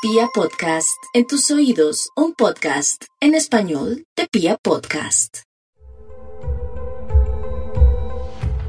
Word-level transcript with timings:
Pia 0.00 0.28
Podcast, 0.32 1.02
en 1.12 1.26
tus 1.26 1.50
oídos, 1.50 2.10
un 2.14 2.32
podcast 2.32 3.06
en 3.20 3.34
español 3.34 4.04
de 4.16 4.28
Pia 4.30 4.56
Podcast. 4.56 5.38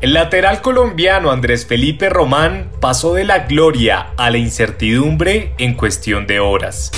El 0.01 0.15
lateral 0.15 0.63
colombiano 0.63 1.29
Andrés 1.29 1.67
Felipe 1.67 2.09
Román 2.09 2.71
pasó 2.81 3.13
de 3.13 3.25
la 3.25 3.45
gloria 3.45 4.11
a 4.17 4.31
la 4.31 4.39
incertidumbre 4.39 5.53
en 5.59 5.75
cuestión 5.75 6.25
de 6.25 6.39
horas. 6.39 6.89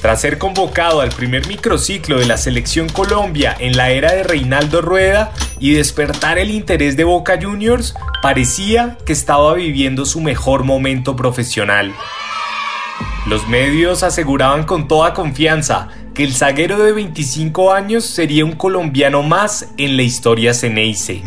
Tras 0.00 0.20
ser 0.20 0.38
convocado 0.38 1.00
al 1.00 1.10
primer 1.10 1.46
microciclo 1.46 2.18
de 2.18 2.26
la 2.26 2.36
selección 2.36 2.88
Colombia 2.88 3.56
en 3.56 3.76
la 3.76 3.92
era 3.92 4.10
de 4.14 4.24
Reinaldo 4.24 4.82
Rueda 4.82 5.32
y 5.60 5.74
despertar 5.74 6.40
el 6.40 6.50
interés 6.50 6.96
de 6.96 7.04
Boca 7.04 7.38
Juniors, 7.40 7.94
parecía 8.20 8.98
que 9.06 9.12
estaba 9.12 9.54
viviendo 9.54 10.06
su 10.06 10.20
mejor 10.20 10.64
momento 10.64 11.14
profesional. 11.14 11.94
Los 13.26 13.48
medios 13.48 14.02
aseguraban 14.02 14.64
con 14.64 14.88
toda 14.88 15.14
confianza 15.14 15.88
que 16.14 16.24
el 16.24 16.34
zaguero 16.34 16.78
de 16.78 16.92
25 16.92 17.72
años 17.72 18.04
sería 18.04 18.44
un 18.44 18.52
colombiano 18.52 19.22
más 19.22 19.68
en 19.78 19.96
la 19.96 20.02
historia 20.02 20.54
Ceneice. 20.54 21.22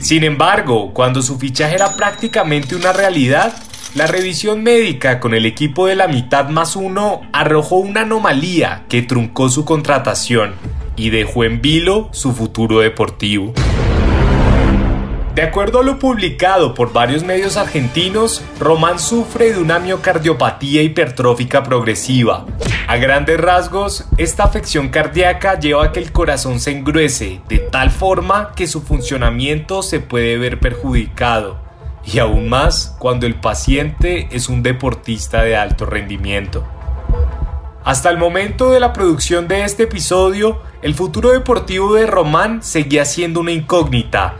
Sin 0.00 0.24
embargo, 0.24 0.92
cuando 0.92 1.22
su 1.22 1.38
fichaje 1.38 1.74
era 1.74 1.94
prácticamente 1.96 2.74
una 2.74 2.92
realidad, 2.92 3.54
la 3.94 4.06
revisión 4.08 4.62
médica 4.62 5.20
con 5.20 5.34
el 5.34 5.46
equipo 5.46 5.86
de 5.86 5.94
la 5.94 6.08
mitad 6.08 6.48
más 6.48 6.74
uno 6.74 7.20
arrojó 7.32 7.76
una 7.76 8.00
anomalía 8.00 8.84
que 8.88 9.02
truncó 9.02 9.48
su 9.48 9.64
contratación 9.64 10.54
y 10.96 11.10
dejó 11.10 11.44
en 11.44 11.60
vilo 11.60 12.08
su 12.12 12.32
futuro 12.32 12.80
deportivo. 12.80 13.52
De 15.34 15.42
acuerdo 15.42 15.80
a 15.80 15.82
lo 15.82 15.98
publicado 15.98 16.74
por 16.74 16.92
varios 16.92 17.24
medios 17.24 17.56
argentinos, 17.56 18.40
Román 18.60 19.00
sufre 19.00 19.52
de 19.52 19.58
una 19.58 19.80
miocardiopatía 19.80 20.80
hipertrófica 20.82 21.64
progresiva. 21.64 22.46
A 22.86 22.96
grandes 22.98 23.40
rasgos, 23.40 24.06
esta 24.16 24.44
afección 24.44 24.90
cardíaca 24.90 25.58
lleva 25.58 25.86
a 25.86 25.92
que 25.92 25.98
el 25.98 26.12
corazón 26.12 26.60
se 26.60 26.70
engruese 26.70 27.40
de 27.48 27.58
tal 27.58 27.90
forma 27.90 28.52
que 28.54 28.68
su 28.68 28.80
funcionamiento 28.82 29.82
se 29.82 29.98
puede 29.98 30.38
ver 30.38 30.60
perjudicado, 30.60 31.58
y 32.04 32.20
aún 32.20 32.48
más 32.48 32.94
cuando 33.00 33.26
el 33.26 33.34
paciente 33.34 34.28
es 34.30 34.48
un 34.48 34.62
deportista 34.62 35.42
de 35.42 35.56
alto 35.56 35.84
rendimiento. 35.84 36.64
Hasta 37.84 38.10
el 38.10 38.18
momento 38.18 38.70
de 38.70 38.80
la 38.80 38.92
producción 38.92 39.46
de 39.46 39.64
este 39.64 39.84
episodio, 39.84 40.62
el 40.82 40.94
futuro 40.94 41.30
deportivo 41.30 41.94
de 41.94 42.06
Román 42.06 42.62
seguía 42.62 43.04
siendo 43.04 43.40
una 43.40 43.52
incógnita, 43.52 44.36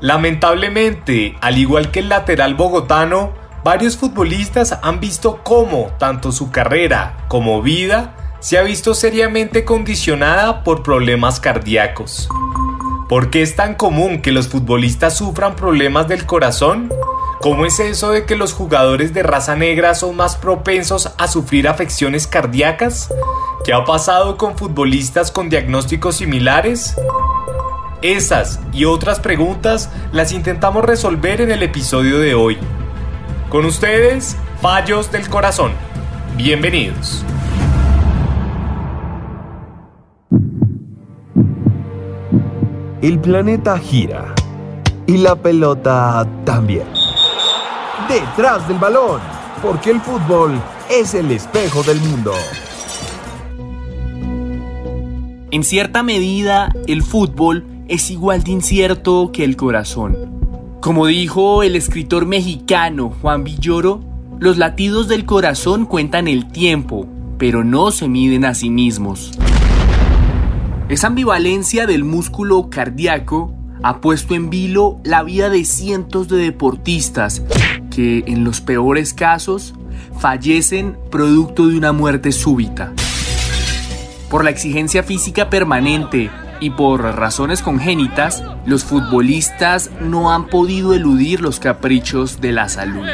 Lamentablemente, 0.00 1.36
al 1.40 1.58
igual 1.58 1.90
que 1.90 2.00
el 2.00 2.08
lateral 2.08 2.54
bogotano, 2.54 3.32
varios 3.64 3.96
futbolistas 3.96 4.78
han 4.82 5.00
visto 5.00 5.40
cómo 5.42 5.90
tanto 5.98 6.30
su 6.30 6.52
carrera 6.52 7.24
como 7.26 7.62
vida 7.62 8.14
se 8.38 8.58
ha 8.58 8.62
visto 8.62 8.94
seriamente 8.94 9.64
condicionada 9.64 10.62
por 10.62 10.84
problemas 10.84 11.40
cardíacos. 11.40 12.28
¿Por 13.08 13.30
qué 13.30 13.42
es 13.42 13.56
tan 13.56 13.74
común 13.74 14.22
que 14.22 14.30
los 14.30 14.46
futbolistas 14.46 15.16
sufran 15.16 15.56
problemas 15.56 16.06
del 16.06 16.26
corazón? 16.26 16.92
¿Cómo 17.40 17.66
es 17.66 17.78
eso 17.78 18.10
de 18.10 18.24
que 18.24 18.34
los 18.34 18.52
jugadores 18.52 19.14
de 19.14 19.22
raza 19.22 19.54
negra 19.54 19.94
son 19.94 20.16
más 20.16 20.34
propensos 20.36 21.12
a 21.18 21.28
sufrir 21.28 21.68
afecciones 21.68 22.26
cardíacas? 22.26 23.14
¿Qué 23.64 23.72
ha 23.72 23.84
pasado 23.84 24.36
con 24.36 24.58
futbolistas 24.58 25.30
con 25.30 25.48
diagnósticos 25.48 26.16
similares? 26.16 26.96
Esas 28.02 28.58
y 28.72 28.86
otras 28.86 29.20
preguntas 29.20 29.88
las 30.10 30.32
intentamos 30.32 30.84
resolver 30.84 31.40
en 31.40 31.52
el 31.52 31.62
episodio 31.62 32.18
de 32.18 32.34
hoy. 32.34 32.58
Con 33.50 33.66
ustedes, 33.66 34.36
Fallos 34.60 35.12
del 35.12 35.28
Corazón. 35.28 35.70
Bienvenidos. 36.36 37.24
El 43.00 43.20
planeta 43.20 43.78
gira 43.78 44.34
y 45.06 45.18
la 45.18 45.36
pelota 45.36 46.26
también. 46.44 46.97
Detrás 48.08 48.66
del 48.66 48.78
balón, 48.78 49.20
porque 49.60 49.90
el 49.90 50.00
fútbol 50.00 50.58
es 50.90 51.12
el 51.12 51.30
espejo 51.30 51.82
del 51.82 52.00
mundo. 52.00 52.32
En 55.50 55.62
cierta 55.62 56.02
medida, 56.02 56.72
el 56.86 57.02
fútbol 57.02 57.66
es 57.86 58.10
igual 58.10 58.42
de 58.44 58.52
incierto 58.52 59.30
que 59.30 59.44
el 59.44 59.56
corazón. 59.56 60.78
Como 60.80 61.04
dijo 61.04 61.62
el 61.62 61.76
escritor 61.76 62.24
mexicano 62.24 63.12
Juan 63.20 63.44
Villoro, 63.44 64.00
los 64.38 64.56
latidos 64.56 65.06
del 65.08 65.26
corazón 65.26 65.84
cuentan 65.84 66.28
el 66.28 66.50
tiempo, 66.50 67.06
pero 67.36 67.62
no 67.62 67.90
se 67.90 68.08
miden 68.08 68.46
a 68.46 68.54
sí 68.54 68.70
mismos. 68.70 69.32
Esa 70.88 71.08
ambivalencia 71.08 71.86
del 71.86 72.04
músculo 72.04 72.70
cardíaco 72.70 73.52
ha 73.82 74.00
puesto 74.00 74.34
en 74.34 74.48
vilo 74.48 74.98
la 75.04 75.22
vida 75.22 75.50
de 75.50 75.66
cientos 75.66 76.28
de 76.28 76.38
deportistas 76.38 77.42
que, 77.90 78.24
en 78.26 78.44
los 78.44 78.60
peores 78.60 79.14
casos, 79.14 79.74
fallecen 80.18 80.96
producto 81.10 81.66
de 81.68 81.76
una 81.76 81.92
muerte 81.92 82.32
súbita. 82.32 82.92
Por 84.30 84.44
la 84.44 84.50
exigencia 84.50 85.02
física 85.02 85.48
permanente 85.48 86.30
y 86.60 86.70
por 86.70 87.02
razones 87.02 87.62
congénitas, 87.62 88.42
los 88.66 88.84
futbolistas 88.84 89.90
no 90.00 90.32
han 90.32 90.46
podido 90.46 90.92
eludir 90.94 91.40
los 91.40 91.60
caprichos 91.60 92.40
de 92.40 92.52
la 92.52 92.68
salud. 92.68 93.06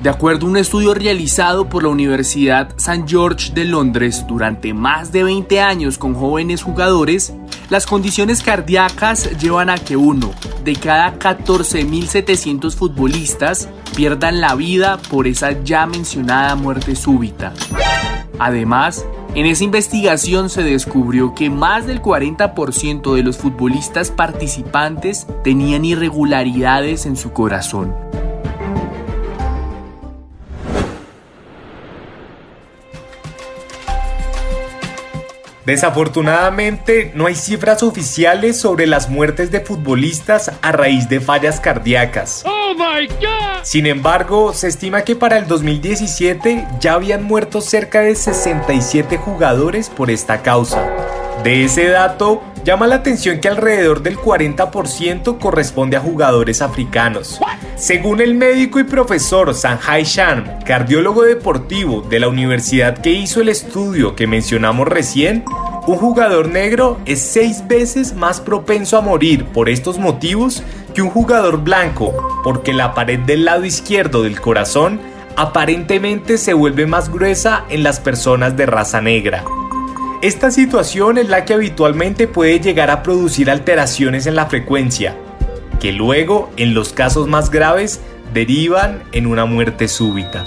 De 0.00 0.10
acuerdo 0.10 0.46
a 0.46 0.50
un 0.50 0.56
estudio 0.56 0.94
realizado 0.94 1.68
por 1.68 1.82
la 1.82 1.88
Universidad 1.88 2.68
St. 2.76 3.02
George 3.04 3.52
de 3.52 3.64
Londres 3.64 4.24
durante 4.28 4.72
más 4.72 5.10
de 5.10 5.24
20 5.24 5.60
años 5.60 5.98
con 5.98 6.14
jóvenes 6.14 6.62
jugadores, 6.62 7.32
las 7.68 7.84
condiciones 7.84 8.42
cardíacas 8.42 9.28
llevan 9.40 9.70
a 9.70 9.76
que 9.76 9.96
uno 9.96 10.30
de 10.62 10.76
cada 10.76 11.18
14.700 11.18 12.76
futbolistas 12.76 13.68
pierdan 13.96 14.40
la 14.40 14.54
vida 14.54 14.98
por 15.10 15.26
esa 15.26 15.64
ya 15.64 15.84
mencionada 15.86 16.54
muerte 16.54 16.94
súbita. 16.94 17.52
Además, 18.38 19.04
en 19.34 19.46
esa 19.46 19.64
investigación 19.64 20.48
se 20.48 20.62
descubrió 20.62 21.34
que 21.34 21.50
más 21.50 21.88
del 21.88 22.00
40% 22.00 23.14
de 23.16 23.22
los 23.24 23.36
futbolistas 23.36 24.12
participantes 24.12 25.26
tenían 25.42 25.84
irregularidades 25.84 27.04
en 27.04 27.16
su 27.16 27.32
corazón. 27.32 27.92
Desafortunadamente, 35.68 37.12
no 37.14 37.26
hay 37.26 37.34
cifras 37.34 37.82
oficiales 37.82 38.58
sobre 38.58 38.86
las 38.86 39.10
muertes 39.10 39.50
de 39.50 39.60
futbolistas 39.60 40.50
a 40.62 40.72
raíz 40.72 41.10
de 41.10 41.20
fallas 41.20 41.60
cardíacas. 41.60 42.42
Oh 42.46 42.74
Sin 43.64 43.84
embargo, 43.84 44.54
se 44.54 44.68
estima 44.68 45.02
que 45.02 45.14
para 45.14 45.36
el 45.36 45.46
2017 45.46 46.66
ya 46.80 46.94
habían 46.94 47.22
muerto 47.22 47.60
cerca 47.60 48.00
de 48.00 48.14
67 48.14 49.18
jugadores 49.18 49.90
por 49.90 50.10
esta 50.10 50.40
causa. 50.40 50.88
De 51.44 51.66
ese 51.66 51.88
dato, 51.88 52.42
llama 52.64 52.86
la 52.86 52.96
atención 52.96 53.40
que 53.40 53.48
alrededor 53.48 54.02
del 54.02 54.16
40% 54.16 55.38
corresponde 55.38 55.96
a 55.96 56.00
jugadores 56.00 56.62
africanos. 56.62 57.40
Según 57.76 58.20
el 58.20 58.34
médico 58.34 58.80
y 58.80 58.84
profesor 58.84 59.54
Sanjay 59.54 60.04
Shan, 60.04 60.58
cardiólogo 60.64 61.22
deportivo 61.22 62.02
de 62.02 62.20
la 62.20 62.28
universidad 62.28 62.98
que 62.98 63.12
hizo 63.12 63.40
el 63.40 63.48
estudio 63.48 64.16
que 64.16 64.26
mencionamos 64.26 64.88
recién, 64.88 65.44
un 65.86 65.96
jugador 65.96 66.48
negro 66.48 66.98
es 67.06 67.20
seis 67.20 67.66
veces 67.66 68.14
más 68.14 68.40
propenso 68.40 68.98
a 68.98 69.00
morir 69.00 69.46
por 69.46 69.68
estos 69.68 69.98
motivos 69.98 70.62
que 70.94 71.02
un 71.02 71.10
jugador 71.10 71.62
blanco, 71.62 72.40
porque 72.44 72.72
la 72.72 72.94
pared 72.94 73.20
del 73.20 73.44
lado 73.44 73.64
izquierdo 73.64 74.22
del 74.22 74.40
corazón 74.40 75.00
aparentemente 75.36 76.36
se 76.36 76.52
vuelve 76.52 76.86
más 76.86 77.10
gruesa 77.10 77.64
en 77.70 77.84
las 77.84 78.00
personas 78.00 78.56
de 78.56 78.66
raza 78.66 79.00
negra. 79.00 79.44
Esta 80.20 80.50
situación 80.50 81.16
es 81.16 81.28
la 81.28 81.44
que 81.44 81.54
habitualmente 81.54 82.26
puede 82.26 82.58
llegar 82.58 82.90
a 82.90 83.04
producir 83.04 83.48
alteraciones 83.52 84.26
en 84.26 84.34
la 84.34 84.46
frecuencia, 84.46 85.16
que 85.78 85.92
luego, 85.92 86.50
en 86.56 86.74
los 86.74 86.92
casos 86.92 87.28
más 87.28 87.52
graves, 87.52 88.00
derivan 88.34 89.04
en 89.12 89.28
una 89.28 89.44
muerte 89.44 89.86
súbita. 89.86 90.44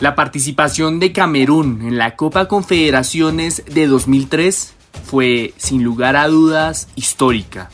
La 0.00 0.16
participación 0.16 0.98
de 0.98 1.12
Camerún 1.12 1.82
en 1.82 1.96
la 1.96 2.16
Copa 2.16 2.48
Confederaciones 2.48 3.62
de 3.72 3.86
2003 3.86 4.74
fue, 5.04 5.54
sin 5.58 5.84
lugar 5.84 6.16
a 6.16 6.26
dudas, 6.26 6.88
histórica. 6.96 7.70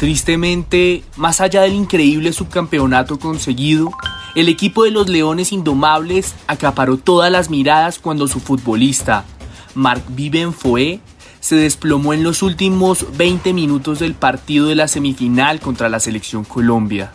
Tristemente, 0.00 1.04
más 1.16 1.42
allá 1.42 1.60
del 1.60 1.74
increíble 1.74 2.32
subcampeonato 2.32 3.18
conseguido, 3.18 3.90
el 4.34 4.48
equipo 4.48 4.84
de 4.84 4.90
los 4.90 5.10
Leones 5.10 5.52
Indomables 5.52 6.34
acaparó 6.46 6.96
todas 6.96 7.30
las 7.30 7.50
miradas 7.50 7.98
cuando 7.98 8.26
su 8.26 8.40
futbolista, 8.40 9.26
Marc 9.74 10.02
Viven 10.08 10.54
Foé, 10.54 11.00
se 11.40 11.56
desplomó 11.56 12.14
en 12.14 12.22
los 12.22 12.42
últimos 12.42 13.14
20 13.18 13.52
minutos 13.52 13.98
del 13.98 14.14
partido 14.14 14.68
de 14.68 14.74
la 14.74 14.88
semifinal 14.88 15.60
contra 15.60 15.90
la 15.90 16.00
selección 16.00 16.44
Colombia. 16.44 17.12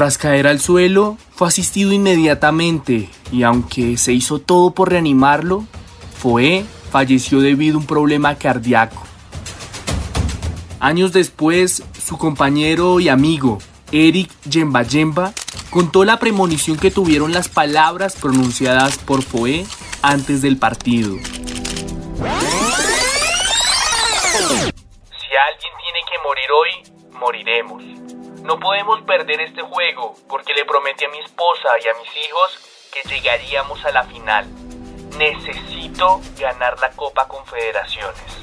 Tras 0.00 0.16
caer 0.16 0.46
al 0.46 0.60
suelo, 0.60 1.18
fue 1.30 1.48
asistido 1.48 1.92
inmediatamente 1.92 3.10
y 3.30 3.42
aunque 3.42 3.98
se 3.98 4.14
hizo 4.14 4.38
todo 4.38 4.70
por 4.70 4.88
reanimarlo, 4.88 5.66
Foé 6.18 6.64
falleció 6.90 7.42
debido 7.42 7.76
a 7.76 7.80
un 7.80 7.86
problema 7.86 8.34
cardíaco. 8.36 9.02
Años 10.80 11.12
después, 11.12 11.82
su 12.02 12.16
compañero 12.16 12.98
y 12.98 13.10
amigo, 13.10 13.58
Eric 13.92 14.30
Yemba 14.48 14.84
Yemba, 14.84 15.34
contó 15.68 16.06
la 16.06 16.18
premonición 16.18 16.78
que 16.78 16.90
tuvieron 16.90 17.34
las 17.34 17.50
palabras 17.50 18.16
pronunciadas 18.16 18.96
por 18.96 19.20
Foé 19.20 19.66
antes 20.00 20.40
del 20.40 20.56
partido. 20.56 21.18
Si 21.18 22.22
alguien 22.24 22.54
tiene 25.84 26.00
que 26.08 26.16
morir 26.24 26.50
hoy, 26.56 26.70
moriremos. 27.20 27.82
No 28.42 28.58
podemos 28.58 29.02
perder 29.02 29.40
este 29.42 29.62
juego 29.62 30.14
porque 30.28 30.54
le 30.54 30.64
prometí 30.64 31.04
a 31.04 31.08
mi 31.10 31.18
esposa 31.18 31.68
y 31.84 31.88
a 31.88 31.94
mis 31.94 32.26
hijos 32.26 32.88
que 32.92 33.08
llegaríamos 33.08 33.84
a 33.84 33.92
la 33.92 34.04
final. 34.04 34.46
Necesito 35.18 36.20
ganar 36.38 36.78
la 36.80 36.90
Copa 36.90 37.28
Confederaciones. 37.28 38.40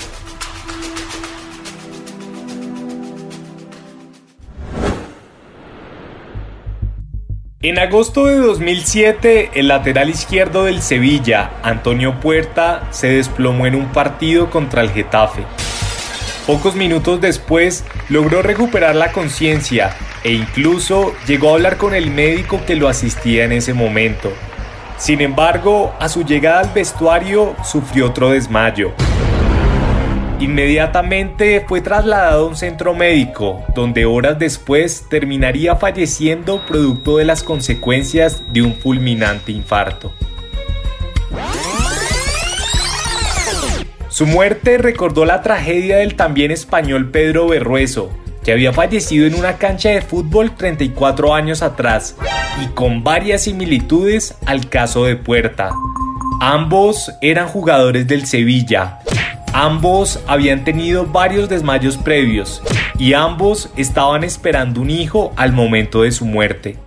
En 7.64 7.80
agosto 7.80 8.28
de 8.28 8.38
2007, 8.38 9.52
el 9.56 9.68
lateral 9.70 10.10
izquierdo 10.10 10.66
del 10.66 10.84
Sevilla, 10.84 11.54
Antonio 11.64 12.20
Puerta, 12.20 12.88
se 12.92 13.08
desplomó 13.08 13.66
en 13.66 13.74
un 13.74 13.92
partido 13.92 14.52
contra 14.52 14.84
el 14.84 14.92
Getafe. 14.92 15.44
Pocos 16.48 16.76
minutos 16.76 17.20
después, 17.20 17.84
logró 18.08 18.42
recuperar 18.42 18.96
la 18.96 19.12
conciencia 19.12 19.94
e 20.24 20.32
incluso 20.32 21.14
llegó 21.28 21.50
a 21.50 21.56
hablar 21.56 21.76
con 21.76 21.94
el 21.94 22.10
médico 22.10 22.62
que 22.66 22.78
lo 22.78 22.88
asistía 22.88 23.44
en 23.44 23.52
ese 23.52 23.74
momento. 23.74 24.32
Sin 24.98 25.20
embargo, 25.20 25.94
a 26.00 26.08
su 26.08 26.24
llegada 26.24 26.62
al 26.62 26.70
vestuario 26.74 27.54
sufrió 27.66 28.08
otro 28.08 28.30
desmayo. 28.30 28.94
Inmediatamente 30.40 31.66
fue 31.68 31.82
trasladado 31.82 32.46
a 32.46 32.48
un 32.48 32.56
centro 32.56 32.96
médico, 32.96 33.66
donde 33.76 34.06
horas 34.06 34.40
después 34.40 35.04
terminaría 35.10 35.76
falleciendo 35.76 36.66
producto 36.66 37.18
de 37.18 37.26
las 37.26 37.44
consecuencias 37.44 38.42
de 38.54 38.62
un 38.62 38.74
fulminante 38.74 39.52
infarto. 39.52 40.14
Su 44.18 44.26
muerte 44.26 44.80
recordó 44.80 45.26
la 45.26 45.44
tragedia 45.44 45.98
del 45.98 46.16
también 46.16 46.50
español 46.50 47.12
Pedro 47.12 47.50
Berrueso, 47.50 48.10
que 48.44 48.52
había 48.52 48.74
fallecido 48.74 49.28
en 49.28 49.36
una 49.36 49.60
cancha 49.60 49.90
de 49.90 50.02
fútbol 50.02 50.56
34 50.56 51.36
años 51.36 51.62
atrás, 51.62 52.16
y 52.60 52.66
con 52.70 53.04
varias 53.04 53.44
similitudes 53.44 54.34
al 54.48 54.70
caso 54.70 55.06
de 55.06 55.18
Puerta. 55.18 55.70
Ambos 56.42 57.12
eran 57.22 57.48
jugadores 57.48 58.08
del 58.08 58.26
Sevilla, 58.26 59.02
Ambos 59.54 60.20
habían 60.26 60.64
tenido 60.64 61.06
varios 61.06 61.48
desmayos 61.48 61.98
previos 61.98 62.62
y 63.00 63.14
ambos 63.14 63.70
estaban 63.76 64.24
esperando 64.24 64.82
un 64.82 64.90
hijo 64.90 65.32
al 65.36 65.52
momento 65.52 66.02
de 66.02 66.12
su 66.12 66.26
muerte. 66.26 66.78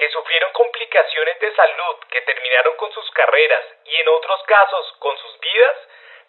Que 0.00 0.08
sufrieron 0.08 0.48
complicaciones 0.56 1.36
de 1.44 1.52
salud 1.52 2.00
que 2.08 2.24
terminaron 2.24 2.72
con 2.80 2.88
sus 2.90 3.04
carreras 3.12 3.60
y 3.84 3.92
en 4.00 4.08
otros 4.08 4.40
casos 4.48 4.96
con 4.98 5.12
sus 5.20 5.36
vidas, 5.44 5.76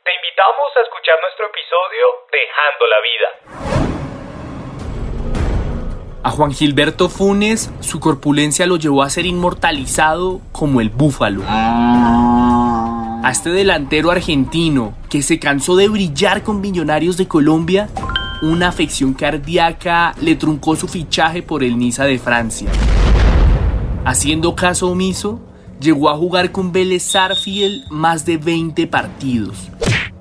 te 0.03 0.11
invitamos 0.11 0.75
a 0.75 0.81
escuchar 0.83 1.15
nuestro 1.23 1.47
episodio 1.47 2.27
Dejando 2.35 2.83
la 2.91 2.99
Vida. 3.07 3.29
A 6.21 6.31
Juan 6.31 6.51
Gilberto 6.51 7.07
Funes, 7.07 7.71
su 7.79 8.01
corpulencia 8.01 8.67
lo 8.67 8.75
llevó 8.75 9.03
a 9.03 9.09
ser 9.09 9.25
inmortalizado 9.25 10.41
como 10.51 10.81
el 10.81 10.89
búfalo. 10.89 11.43
A 11.47 13.29
este 13.31 13.51
delantero 13.51 14.11
argentino, 14.11 14.97
que 15.09 15.21
se 15.21 15.39
cansó 15.39 15.77
de 15.77 15.87
brillar 15.87 16.43
con 16.43 16.59
Millonarios 16.59 17.15
de 17.15 17.29
Colombia, 17.29 17.87
una 18.41 18.67
afección 18.67 19.13
cardíaca 19.13 20.13
le 20.19 20.35
truncó 20.35 20.75
su 20.75 20.89
fichaje 20.89 21.41
por 21.41 21.63
el 21.63 21.77
Niza 21.77 22.03
de 22.03 22.19
Francia. 22.19 22.69
Haciendo 24.03 24.55
caso 24.55 24.89
omiso, 24.89 25.39
llegó 25.79 26.09
a 26.09 26.17
jugar 26.17 26.51
con 26.51 26.71
Vélez 26.71 27.03
Sarfield 27.03 27.87
más 27.89 28.25
de 28.25 28.37
20 28.37 28.87
partidos. 28.87 29.69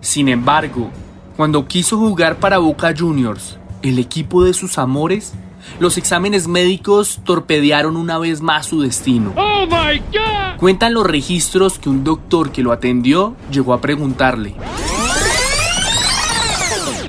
Sin 0.01 0.29
embargo, 0.29 0.91
cuando 1.35 1.67
quiso 1.67 1.97
jugar 1.97 2.37
para 2.37 2.59
Boca 2.59 2.93
Juniors, 2.97 3.59
el 3.81 3.99
equipo 3.99 4.45
de 4.45 4.53
sus 4.53 4.77
amores, 4.77 5.33
los 5.79 5.97
exámenes 5.97 6.47
médicos 6.47 7.21
torpedearon 7.25 7.97
una 7.97 8.19
vez 8.19 8.43
más 8.43 8.67
su 8.67 8.83
destino. 8.83 9.33
¡Oh 9.37 9.65
my 9.65 9.99
God! 10.13 10.59
Cuentan 10.59 10.93
los 10.93 11.07
registros 11.07 11.79
que 11.79 11.89
un 11.89 12.05
doctor 12.05 12.53
que 12.53 12.63
lo 12.63 12.73
atendió 12.73 13.35
llegó 13.51 13.73
a 13.73 13.81
preguntarle: 13.81 14.51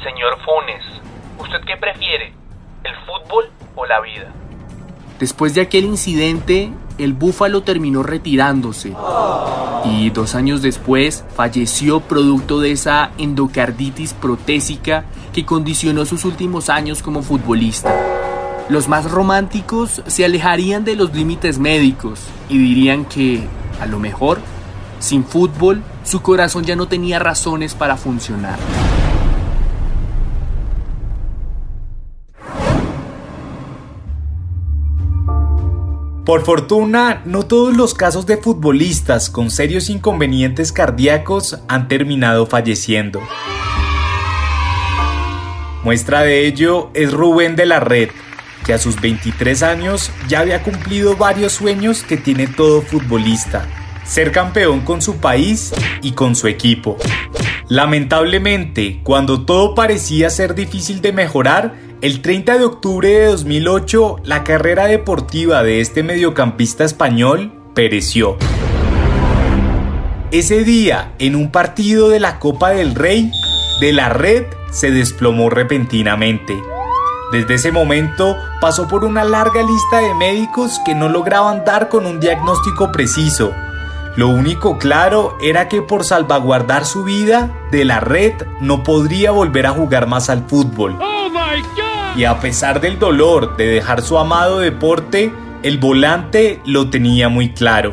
Señor 0.04 0.38
Funes, 0.46 0.84
¿usted 1.38 1.60
qué 1.68 1.76
prefiere? 1.76 2.34
¿El 2.86 2.94
fútbol 3.06 3.50
o 3.76 3.86
la 3.86 4.00
vida? 4.00 4.32
Después 5.22 5.54
de 5.54 5.62
aquel 5.62 5.86
incidente, 5.86 6.72
el 6.98 7.14
búfalo 7.14 7.62
terminó 7.62 8.02
retirándose 8.02 8.96
y 9.86 10.10
dos 10.10 10.34
años 10.34 10.64
después 10.64 11.24
falleció 11.36 12.00
producto 12.00 12.60
de 12.60 12.72
esa 12.72 13.12
endocarditis 13.20 14.16
protésica 14.16 15.06
que 15.32 15.46
condicionó 15.46 16.06
sus 16.06 16.26
últimos 16.26 16.70
años 16.70 17.04
como 17.04 17.22
futbolista. 17.22 17.96
Los 18.68 18.88
más 18.88 19.12
románticos 19.12 20.02
se 20.08 20.26
alejarían 20.26 20.86
de 20.86 20.96
los 20.96 21.14
límites 21.14 21.60
médicos 21.60 22.20
y 22.50 22.58
dirían 22.58 23.06
que, 23.06 23.44
a 23.80 23.86
lo 23.86 24.00
mejor, 24.00 24.40
sin 24.98 25.24
fútbol, 25.24 25.84
su 26.04 26.24
corazón 26.24 26.64
ya 26.64 26.76
no 26.76 26.88
tenía 26.88 27.20
razones 27.20 27.76
para 27.76 27.96
funcionar. 27.96 28.58
Por 36.32 36.46
fortuna, 36.46 37.24
no 37.26 37.44
todos 37.44 37.76
los 37.76 37.94
casos 37.94 38.26
de 38.26 38.38
futbolistas 38.38 39.30
con 39.30 39.52
serios 39.52 39.90
inconvenientes 39.90 40.72
cardíacos 40.72 41.60
han 41.68 41.90
terminado 41.90 42.46
falleciendo. 42.46 43.20
Muestra 45.84 46.22
de 46.22 46.48
ello 46.48 46.90
es 46.94 47.12
Rubén 47.12 47.58
de 47.58 47.66
la 47.66 47.82
Red, 47.82 48.12
que 48.66 48.72
a 48.74 48.78
sus 48.78 49.02
23 49.02 49.62
años 49.62 50.10
ya 50.30 50.40
había 50.40 50.64
cumplido 50.64 51.18
varios 51.18 51.52
sueños 51.52 52.02
que 52.02 52.16
tiene 52.16 52.48
todo 52.48 52.82
futbolista, 52.82 53.68
ser 54.06 54.32
campeón 54.32 54.86
con 54.86 55.02
su 55.02 55.18
país 55.18 55.74
y 56.02 56.14
con 56.14 56.38
su 56.38 56.48
equipo. 56.48 56.96
Lamentablemente, 57.68 59.02
cuando 59.04 59.42
todo 59.42 59.76
parecía 59.76 60.30
ser 60.30 60.56
difícil 60.56 61.02
de 61.02 61.12
mejorar, 61.12 61.91
el 62.02 62.24
30 62.24 62.58
de 62.58 62.66
octubre 62.66 63.08
de 63.08 63.26
2008 63.28 64.22
la 64.24 64.44
carrera 64.44 64.88
deportiva 64.88 65.62
de 65.62 65.82
este 65.82 66.02
mediocampista 66.02 66.84
español 66.84 67.54
pereció. 67.76 68.38
Ese 70.32 70.64
día, 70.64 71.14
en 71.20 71.36
un 71.36 71.52
partido 71.52 72.10
de 72.10 72.20
la 72.20 72.40
Copa 72.40 72.72
del 72.72 72.96
Rey, 72.96 73.32
de 73.82 73.94
la 73.94 74.10
red 74.10 74.46
se 74.72 74.90
desplomó 74.90 75.52
repentinamente. 75.52 76.60
Desde 77.32 77.54
ese 77.54 77.72
momento 77.72 78.36
pasó 78.60 78.88
por 78.88 79.06
una 79.06 79.24
larga 79.24 79.62
lista 79.62 80.00
de 80.00 80.16
médicos 80.16 80.80
que 80.84 80.96
no 80.96 81.08
lograban 81.08 81.64
dar 81.66 81.88
con 81.88 82.08
un 82.08 82.20
diagnóstico 82.20 82.92
preciso. 82.92 83.54
Lo 84.16 84.28
único 84.28 84.80
claro 84.80 85.38
era 85.42 85.70
que 85.70 85.84
por 85.84 86.04
salvaguardar 86.04 86.86
su 86.86 87.04
vida, 87.04 87.52
de 87.72 87.86
la 87.86 88.00
red 88.00 88.34
no 88.60 88.84
podría 88.84 89.32
volver 89.32 89.68
a 89.68 89.72
jugar 89.72 90.08
más 90.08 90.30
al 90.30 90.48
fútbol. 90.48 90.98
Oh 91.00 91.30
y 92.16 92.26
a 92.26 92.40
pesar 92.40 92.82
del 92.82 93.00
dolor 93.00 93.56
de 93.58 93.68
dejar 93.68 94.02
su 94.02 94.18
amado 94.18 94.60
deporte, 94.60 95.32
el 95.64 95.78
volante 95.78 96.60
lo 96.66 96.90
tenía 96.90 97.30
muy 97.30 97.54
claro. 97.54 97.92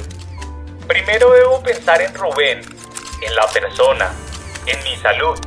Primero 0.87 1.31
debo 1.33 1.63
pensar 1.63 2.01
en 2.01 2.15
Rubén, 2.15 2.61
en 2.61 3.35
la 3.35 3.47
persona, 3.53 4.11
en 4.67 4.83
mi 4.85 4.97
salud 4.97 5.39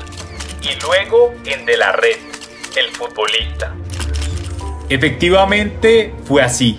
y 0.61 0.79
luego 0.81 1.33
en 1.45 1.65
de 1.65 1.77
la 1.77 1.91
red, 1.91 2.17
el 2.75 2.91
futbolista. 2.91 3.75
Efectivamente, 4.89 6.13
fue 6.25 6.41
así. 6.41 6.77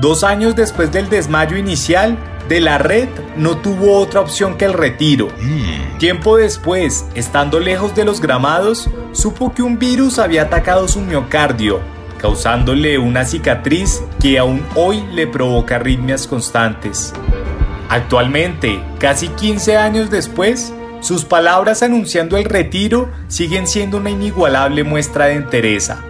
Dos 0.00 0.24
años 0.24 0.56
después 0.56 0.90
del 0.92 1.08
desmayo 1.08 1.56
inicial, 1.56 2.18
De 2.48 2.60
la 2.60 2.76
red 2.76 3.08
no 3.36 3.58
tuvo 3.58 3.98
otra 3.98 4.20
opción 4.20 4.58
que 4.58 4.64
el 4.64 4.72
retiro. 4.72 5.28
Tiempo 5.98 6.36
después, 6.36 7.06
estando 7.14 7.60
lejos 7.60 7.94
de 7.94 8.04
los 8.04 8.20
gramados, 8.20 8.90
supo 9.12 9.52
que 9.52 9.62
un 9.62 9.78
virus 9.78 10.18
había 10.18 10.42
atacado 10.42 10.88
su 10.88 11.00
miocardio, 11.00 11.80
causándole 12.18 12.98
una 12.98 13.24
cicatriz 13.24 14.02
que 14.20 14.38
aún 14.38 14.64
hoy 14.74 15.02
le 15.12 15.26
provoca 15.26 15.76
arritmias 15.76 16.26
constantes. 16.26 17.12
Actualmente, 17.88 18.82
casi 18.98 19.28
15 19.28 19.76
años 19.76 20.10
después, 20.10 20.72
sus 21.00 21.24
palabras 21.24 21.82
anunciando 21.82 22.36
el 22.36 22.44
retiro 22.44 23.10
siguen 23.28 23.66
siendo 23.66 23.98
una 23.98 24.10
inigualable 24.10 24.84
muestra 24.84 25.26
de 25.26 25.34
entereza. 25.34 26.02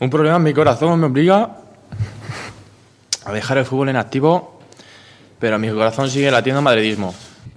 Un 0.00 0.10
problema 0.10 0.36
en 0.36 0.42
mi 0.42 0.52
corazón 0.52 0.98
me 0.98 1.06
obliga 1.06 1.58
a 3.24 3.32
dejar 3.32 3.58
el 3.58 3.64
fútbol 3.64 3.90
en 3.90 3.96
activo, 3.96 4.61
pero 5.42 5.58
mi 5.58 5.68
corazón 5.70 6.08
sigue 6.08 6.30
latiendo 6.30 6.62
madridismo. 6.62 7.12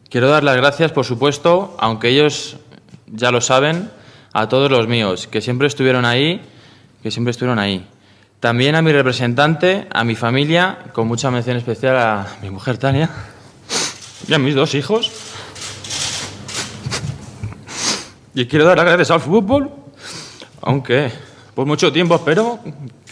Quiero 0.09 0.27
dar 0.27 0.43
las 0.43 0.57
gracias, 0.57 0.91
por 0.91 1.05
supuesto, 1.05 1.77
aunque 1.77 2.09
ellos 2.09 2.57
ya 3.05 3.29
lo 3.29 3.41
saben, 3.41 3.91
a 4.33 4.49
todos 4.49 4.71
los 4.71 4.87
míos, 4.87 5.27
que 5.27 5.39
siempre 5.39 5.67
estuvieron 5.67 6.03
ahí, 6.03 6.41
que 7.03 7.11
siempre 7.11 7.29
estuvieron 7.29 7.59
ahí. 7.59 7.85
También 8.39 8.73
a 8.73 8.81
mi 8.81 8.91
representante, 8.91 9.85
a 9.93 10.03
mi 10.03 10.15
familia, 10.15 10.79
con 10.93 11.07
mucha 11.07 11.29
mención 11.29 11.57
especial 11.57 11.95
a 11.95 12.27
mi 12.41 12.49
mujer 12.49 12.79
Tania 12.79 13.07
y 14.27 14.33
a 14.33 14.39
mis 14.39 14.55
dos 14.55 14.73
hijos. 14.73 15.11
Y 18.33 18.47
quiero 18.47 18.65
dar 18.65 18.77
las 18.77 18.87
gracias 18.87 19.11
al 19.11 19.21
fútbol, 19.21 19.69
aunque 20.63 21.11
por 21.53 21.67
mucho 21.67 21.93
tiempo 21.93 22.15
espero 22.15 22.57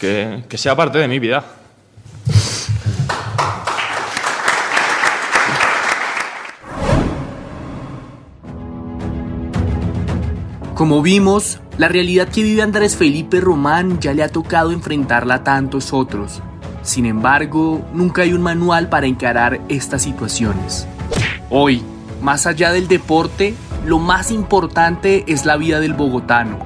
que, 0.00 0.42
que 0.48 0.58
sea 0.58 0.74
parte 0.74 0.98
de 0.98 1.06
mi 1.06 1.20
vida. 1.20 1.44
Como 10.84 11.00
vimos, 11.00 11.60
la 11.78 11.88
realidad 11.88 12.28
que 12.28 12.42
vive 12.42 12.60
Andrés 12.60 12.94
Felipe 12.94 13.40
Román 13.40 14.00
ya 14.00 14.12
le 14.12 14.22
ha 14.22 14.28
tocado 14.28 14.70
enfrentarla 14.70 15.36
a 15.36 15.42
tantos 15.42 15.94
otros. 15.94 16.42
Sin 16.82 17.06
embargo, 17.06 17.82
nunca 17.94 18.20
hay 18.20 18.34
un 18.34 18.42
manual 18.42 18.90
para 18.90 19.06
encarar 19.06 19.62
estas 19.70 20.02
situaciones. 20.02 20.86
Hoy, 21.48 21.82
más 22.20 22.46
allá 22.46 22.70
del 22.70 22.86
deporte, 22.86 23.54
lo 23.86 23.98
más 23.98 24.30
importante 24.30 25.24
es 25.26 25.46
la 25.46 25.56
vida 25.56 25.80
del 25.80 25.94
bogotano. 25.94 26.58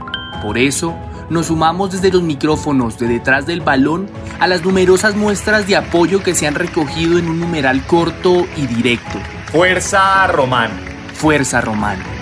Por 0.43 0.59
eso, 0.59 0.97
nos 1.31 1.47
sumamos 1.47 1.93
desde 1.93 2.11
los 2.11 2.25
micrófonos 2.25 2.99
de 2.99 3.07
detrás 3.07 3.47
del 3.47 3.61
balón 3.61 4.11
a 4.41 4.49
las 4.49 4.65
numerosas 4.65 5.15
muestras 5.15 5.69
de 5.69 5.77
apoyo 5.77 6.25
que 6.25 6.35
se 6.35 6.49
han 6.49 6.57
recogido 6.57 7.21
en 7.21 7.29
un 7.29 7.39
numeral 7.39 7.87
corto 7.87 8.49
y 8.57 8.67
directo. 8.67 9.21
Fuerza 9.53 10.27
Román. 10.27 10.73
Fuerza 11.15 11.61
Román. 11.61 12.18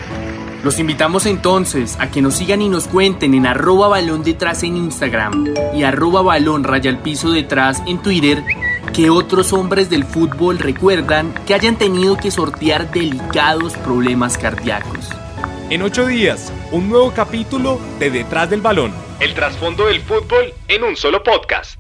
Los 0.66 0.80
invitamos 0.80 1.26
entonces 1.26 1.96
a 2.00 2.10
que 2.10 2.20
nos 2.20 2.34
sigan 2.34 2.60
y 2.60 2.68
nos 2.68 2.88
cuenten 2.88 3.34
en 3.34 3.46
arroba 3.46 3.86
balón 3.86 4.24
detrás 4.24 4.64
en 4.64 4.76
Instagram 4.76 5.54
y 5.72 5.84
arroba 5.84 6.22
balón 6.22 6.64
raya 6.64 6.90
al 6.90 6.98
piso 6.98 7.30
detrás 7.30 7.80
en 7.86 8.02
Twitter 8.02 8.42
que 8.92 9.08
otros 9.08 9.52
hombres 9.52 9.90
del 9.90 10.02
fútbol 10.02 10.58
recuerdan 10.58 11.32
que 11.46 11.54
hayan 11.54 11.78
tenido 11.78 12.16
que 12.16 12.32
sortear 12.32 12.90
delicados 12.90 13.74
problemas 13.74 14.36
cardíacos. 14.38 15.08
En 15.70 15.82
ocho 15.82 16.04
días, 16.04 16.52
un 16.72 16.88
nuevo 16.88 17.12
capítulo 17.12 17.78
de 18.00 18.10
Detrás 18.10 18.50
del 18.50 18.60
Balón. 18.60 18.92
El 19.20 19.34
trasfondo 19.34 19.86
del 19.86 20.00
fútbol 20.00 20.52
en 20.66 20.82
un 20.82 20.96
solo 20.96 21.22
podcast. 21.22 21.78